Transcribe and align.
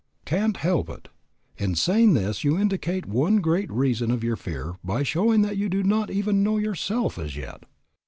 Can't 0.25 0.57
help 0.57 0.89
it! 0.89 1.09
In 1.59 1.75
saying 1.75 2.15
this 2.15 2.43
you 2.43 2.57
indicate 2.57 3.05
one 3.05 3.37
great 3.39 3.71
reason 3.71 4.09
of 4.09 4.23
your 4.23 4.35
fear 4.35 4.79
by 4.83 5.03
showing 5.03 5.43
that 5.43 5.57
you 5.57 5.69
do 5.69 5.83
not 5.83 6.09
even 6.09 6.41
know 6.41 6.57
yourself 6.57 7.19
as 7.19 7.35
yet. 7.37 7.65